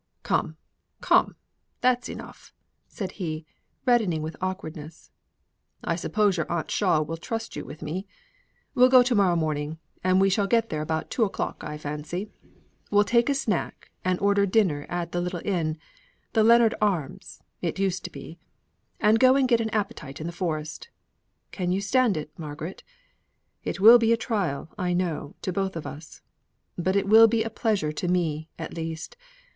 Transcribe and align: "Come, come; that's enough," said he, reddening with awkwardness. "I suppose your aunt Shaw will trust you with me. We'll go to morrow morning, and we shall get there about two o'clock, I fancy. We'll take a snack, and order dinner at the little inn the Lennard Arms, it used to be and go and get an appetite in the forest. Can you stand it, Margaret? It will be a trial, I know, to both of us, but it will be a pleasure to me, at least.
"Come, 0.23 0.57
come; 0.99 1.35
that's 1.81 2.09
enough," 2.09 2.55
said 2.87 3.11
he, 3.21 3.45
reddening 3.85 4.23
with 4.23 4.35
awkwardness. 4.41 5.11
"I 5.83 5.95
suppose 5.95 6.37
your 6.37 6.51
aunt 6.51 6.71
Shaw 6.71 7.03
will 7.03 7.17
trust 7.17 7.55
you 7.55 7.65
with 7.65 7.83
me. 7.83 8.07
We'll 8.73 8.89
go 8.89 9.03
to 9.03 9.13
morrow 9.13 9.35
morning, 9.35 9.77
and 10.03 10.19
we 10.19 10.27
shall 10.31 10.47
get 10.47 10.69
there 10.69 10.81
about 10.81 11.11
two 11.11 11.23
o'clock, 11.23 11.63
I 11.63 11.77
fancy. 11.77 12.31
We'll 12.89 13.03
take 13.03 13.29
a 13.29 13.35
snack, 13.35 13.91
and 14.03 14.19
order 14.19 14.47
dinner 14.47 14.87
at 14.89 15.11
the 15.11 15.21
little 15.21 15.43
inn 15.45 15.77
the 16.33 16.43
Lennard 16.43 16.73
Arms, 16.81 17.39
it 17.61 17.77
used 17.77 18.03
to 18.05 18.09
be 18.09 18.39
and 18.99 19.19
go 19.19 19.35
and 19.35 19.47
get 19.47 19.61
an 19.61 19.69
appetite 19.69 20.19
in 20.19 20.25
the 20.25 20.33
forest. 20.33 20.89
Can 21.51 21.71
you 21.71 21.79
stand 21.79 22.17
it, 22.17 22.31
Margaret? 22.39 22.81
It 23.63 23.79
will 23.79 23.99
be 23.99 24.11
a 24.11 24.17
trial, 24.17 24.71
I 24.79 24.93
know, 24.93 25.35
to 25.43 25.53
both 25.53 25.75
of 25.75 25.85
us, 25.85 26.21
but 26.75 26.95
it 26.95 27.07
will 27.07 27.27
be 27.27 27.43
a 27.43 27.51
pleasure 27.51 27.91
to 27.91 28.07
me, 28.07 28.49
at 28.57 28.73
least. 28.73 29.15